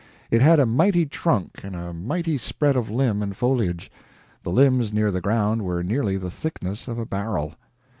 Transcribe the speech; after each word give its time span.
It 0.31 0.41
had 0.41 0.59
a 0.59 0.65
mighty 0.65 1.05
trunk 1.05 1.63
and 1.63 1.75
a 1.75 1.93
mighty 1.93 2.39
spread 2.39 2.75
of 2.75 2.89
limb 2.89 3.21
and 3.21 3.37
foliage. 3.37 3.91
The 4.41 4.49
limbs 4.49 4.91
near 4.91 5.11
the 5.11 5.21
ground 5.21 5.61
were 5.61 5.83
nearly 5.83 6.17
the 6.17 6.31
thickness 6.31 6.87
of 6.87 6.97
a 6.97 7.05
barrel. 7.05 7.53